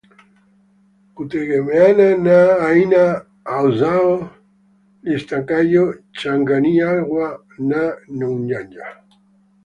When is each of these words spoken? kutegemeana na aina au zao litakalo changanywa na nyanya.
kutegemeana 1.15 2.07
na 2.25 2.37
aina 2.69 3.03
au 3.55 3.67
zao 3.79 4.13
litakalo 5.07 5.85
changanywa 6.19 7.25
na 7.69 7.79
nyanya. 8.47 8.85